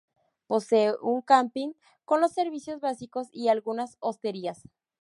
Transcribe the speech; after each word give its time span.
Posee 0.47 0.93
un 0.99 1.21
camping 1.21 1.73
con 2.05 2.21
los 2.21 2.31
servicios 2.31 2.79
básicos 2.79 3.27
y 3.31 3.49
algunas 3.49 3.97
hosterías. 3.99 4.63